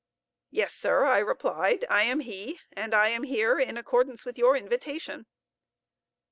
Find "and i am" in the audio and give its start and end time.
2.73-3.21